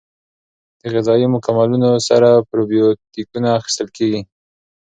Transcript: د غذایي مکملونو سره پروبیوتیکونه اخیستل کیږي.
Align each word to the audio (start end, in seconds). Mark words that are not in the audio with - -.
د 0.81 0.83
غذایي 0.93 1.27
مکملونو 1.35 1.91
سره 2.07 2.29
پروبیوتیکونه 2.49 3.47
اخیستل 3.59 3.87
کیږي. 3.97 4.21